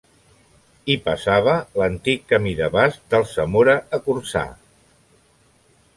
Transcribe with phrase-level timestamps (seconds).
[0.93, 4.45] Hi passava l'antic camí de bast d'Alsamora a Corçà.